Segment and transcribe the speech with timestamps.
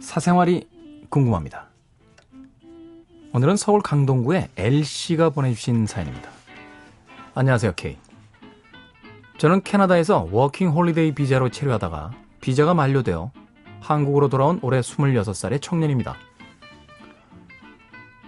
[0.00, 0.68] 사생활이
[1.08, 1.66] 궁금합니다.
[3.32, 6.30] 오늘은 서울 강동구의 L씨가 보내주신 사연입니다.
[7.34, 7.98] 안녕하세요, K.
[9.38, 13.32] 저는 캐나다에서 워킹 홀리데이 비자로 체류하다가 비자가 만료되어
[13.80, 16.14] 한국으로 돌아온 올해 26살의 청년입니다.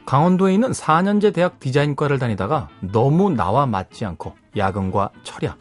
[0.05, 5.56] 강원도에 있는 4년제 대학 디자인과를 다니다가 너무 나와 맞지 않고 야근과 철야,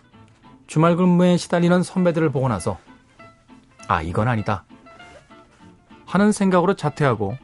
[0.65, 2.79] 주말 근무에 시달리는 선배들을 보고 나서
[3.87, 4.65] 아, 이건 아니다.
[6.07, 7.37] 하는 생각으로 자퇴하고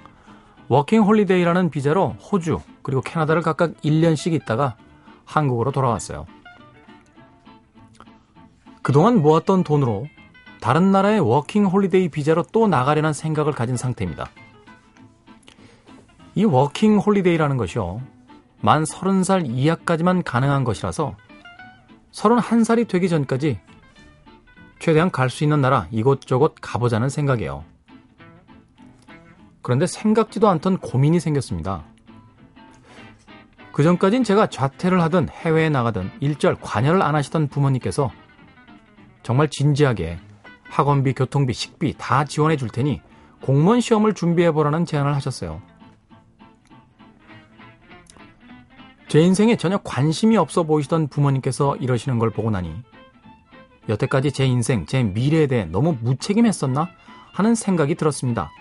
[0.70, 4.76] 워킹 홀리데이라는 비자로 호주 그리고 캐나다를 각각 1년씩 있다가
[5.26, 6.26] 한국으로 돌아왔어요.
[8.82, 10.08] 그동안 모았던 돈으로
[10.62, 14.30] 다른 나라의 워킹 홀리데이 비자로 또 나가려는 생각을 가진 상태입니다.
[16.36, 18.02] 이 워킹 홀리데이라는 것이요.
[18.62, 21.16] 만 30살 이하까지만 가능한 것이라서
[22.12, 23.60] 31살이 되기 전까지
[24.80, 27.73] 최대한 갈 수 있는 나라 이곳저곳 가보자는 생각이에요.
[29.64, 31.86] 그런데 생각지도 않던 고민이 생겼습니다.
[33.72, 38.12] 그 전까진 제가 자퇴를 하든 해외에 나가든 일절 관여를 안 하시던 부모님께서
[39.24, 40.20] 정말 진지하게
[40.66, 43.02] 학원비, 교통비, 식비 다 지원해 줄 테니
[43.42, 45.62] 공무원 시험을 준비해 보라는 제안을 하셨어요.
[49.08, 52.74] 제 인생에 전혀 관심이 없어 보이시던 부모님께서 이러시는 걸 보고 나니
[53.88, 56.90] 여태까지 제 인생, 제 미래에 대해 너무 무책임했었나
[57.32, 58.52] 하는 생각이 들었습니다.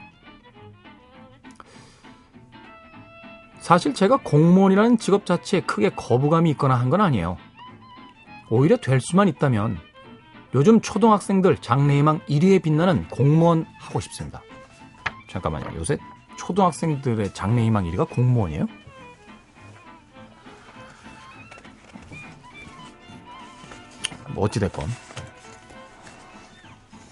[3.62, 7.38] 사실 제가 공무원이라는 직업 자체에 크게 거부감이 있거나 한 건 아니에요.
[8.50, 9.78] 오히려 될 수만 있다면
[10.54, 14.42] 요즘 초등학생들 장래희망 1위에 빛나는 공무원 하고 싶습니다.
[15.30, 15.74] 잠깐만요.
[15.76, 15.96] 요새
[16.36, 18.66] 초등학생들의 장래희망 1위가 공무원이에요?
[24.34, 24.86] 뭐 어찌됐건.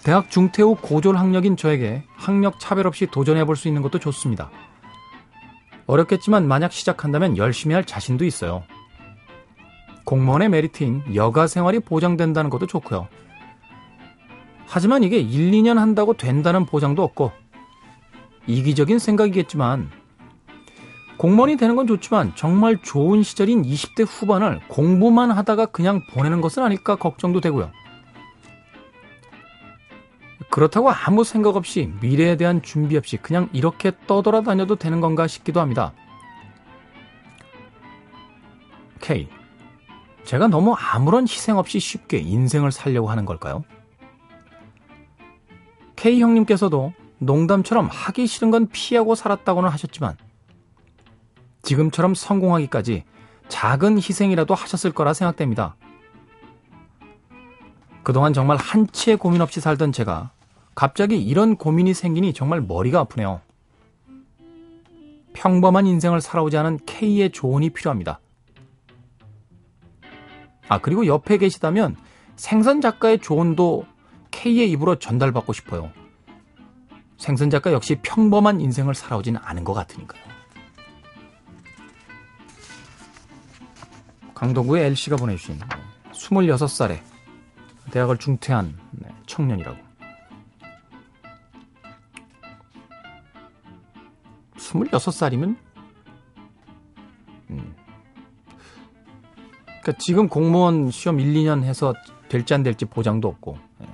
[0.03, 4.49] 대학 중퇴 후 고졸 학력인 저에게 학력 차별 없이 도전해 볼 수 있는 것도 좋습니다.
[5.91, 8.63] 어렵겠지만 만약 시작한다면 열심히 할 자신도 있어요.
[10.05, 13.09] 공무원의 메리트인 여가 생활이 보장된다는 것도 좋고요.
[14.67, 17.33] 하지만 이게 1, 2년 한다고 된다는 보장도 없고
[18.47, 19.91] 이기적인 생각이겠지만
[21.17, 26.95] 공무원이 되는 건 좋지만 정말 좋은 시절인 20대 후반을 공부만 하다가 그냥 보내는 것은 아닐까
[26.95, 27.69] 걱정도 되고요.
[30.51, 35.93] 그렇다고 아무 생각 없이 미래에 대한 준비 없이 그냥 이렇게 떠돌아다녀도 되는 건가 싶기도 합니다.
[38.99, 39.29] K.
[40.25, 43.63] 제가 너무 아무런 희생 없이 쉽게 인생을 살려고 하는 걸까요?
[45.95, 50.17] K 형님께서도 농담처럼 하기 싫은 건 피하고 살았다고는 하셨지만
[51.61, 53.05] 지금처럼 성공하기까지
[53.47, 55.75] 작은 희생이라도 하셨을 거라 생각됩니다.
[58.03, 60.31] 그동안 정말 한치의 고민 없이 살던 제가
[60.81, 63.39] 갑자기 이런 고민이 생기니 정말 머리가 아프네요.
[65.33, 68.19] 평범한 인생을 살아오지 않은 K의 조언이 필요합니다.
[70.67, 71.97] 아, 그리고 옆에 계시다면
[72.35, 73.85] 생선 작가의 조언도
[74.31, 75.91] K의 입으로 전달받고 싶어요.
[77.19, 80.23] 생선 작가 역시 평범한 인생을 살아오지는 않은 것 같으니까요.
[84.33, 85.59] 강동구의 L씨가 보내주신
[86.11, 87.01] 26살에
[87.91, 89.90] 대학을 중퇴한 네, 청년이라고.
[94.61, 95.55] 26살이면
[97.49, 97.75] 음.
[99.65, 101.93] 그러니까 지금 공무원 시험 1, 2년 해서
[102.29, 103.87] 될지 안 될지 보장도 없고 예.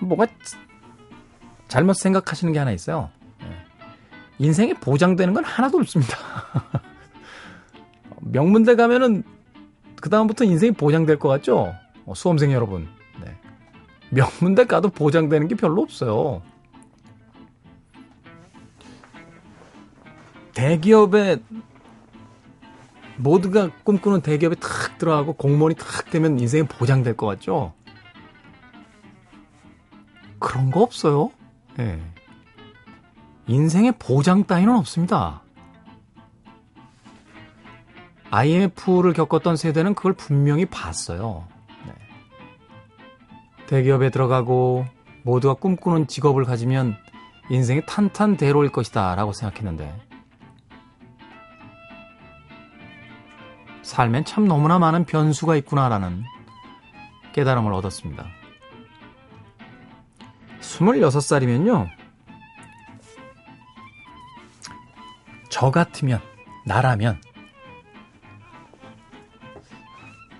[0.00, 0.26] 뭐가
[1.66, 3.10] 잘못 생각하시는 게 하나 있어요.
[3.42, 3.46] 예.
[4.38, 6.16] 인생에 보장되는 건 하나도 없습니다.
[8.20, 9.24] 명문대 가면은
[10.00, 11.74] 그 다음부터 인생이 보장될 것 같죠?
[12.06, 12.88] 어, 수험생 여러분.
[13.22, 13.36] 네.
[14.10, 16.42] 명문대 가도 보장되는 게 별로 없어요.
[20.58, 21.38] 대기업에
[23.16, 27.74] 모두가 꿈꾸는 대기업에 탁 들어가고 공무원이 탁 되면 인생이 보장될 것 같죠?
[30.40, 31.30] 그런 거 없어요.
[31.76, 32.00] 네.
[33.46, 35.42] 인생의 보장 따위는 없습니다.
[38.32, 41.46] IMF를 겪었던 세대는 그걸 분명히 봤어요.
[41.86, 41.92] 네.
[43.68, 44.86] 대기업에 들어가고
[45.22, 46.96] 모두가 꿈꾸는 직업을 가지면
[47.48, 50.07] 인생이 탄탄대로일 것이다 라고 생각했는데
[53.98, 56.22] 삶엔 참 너무나 많은 변수가 있구나라는
[57.32, 58.26] 깨달음을 얻었습니다.
[60.60, 61.88] 26살이면요.
[65.50, 66.20] 저 같으면,
[66.64, 67.20] 나라면,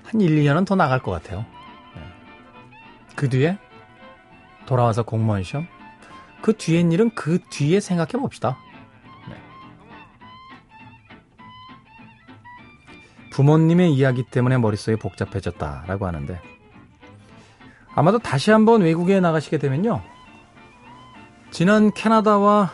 [0.05, 1.45] 한 1, 2년은 더 나갈 것 같아요.
[1.97, 2.03] 네.
[3.17, 3.59] 그 뒤에
[4.67, 5.67] 돌아와서 공무원 시험.
[6.43, 8.57] 그 뒤엔 일은 그 뒤에 생각해 봅시다.
[13.39, 16.43] 부모님의 이야기 때문에 머릿속이 복잡해졌다라고 하는데
[17.95, 20.03] 아마도 다시 한번 외국에 나가시게 되면요.
[21.53, 22.73] 지난 캐나다와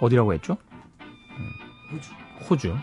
[0.00, 0.58] 어디라고 했죠?
[1.90, 2.10] 호주.
[2.50, 2.76] 호주.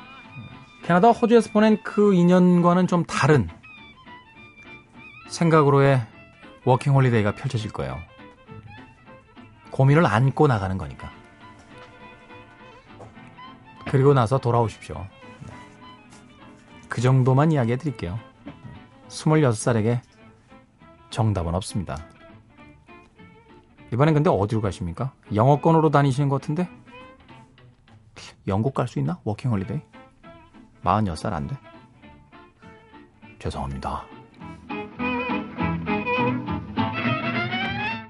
[0.86, 3.48] 캐나다 호주에서 보낸 그 2년과는 좀 다른
[5.28, 6.02] 생각으로의
[6.66, 8.00] 워킹 홀리데이가 펼쳐질 거예요.
[9.70, 11.12] 고민을 안고 나가는 거니까.
[13.86, 15.06] 그리고 나서 돌아오십시오.
[16.90, 18.20] 그 정도만 이야기해 드릴게요.
[19.08, 20.02] 26살에게
[21.10, 21.98] 정답은 없습니다.
[23.94, 25.14] 이번엔 근데 어디로 가십니까?
[25.34, 26.70] 영어권으로 다니시는 것 같은데?
[28.48, 29.20] 영국 갈 수 있나?
[29.24, 29.82] 워킹 홀리데이?
[30.84, 31.58] 46살 안 돼?
[33.40, 34.06] 죄송합니다.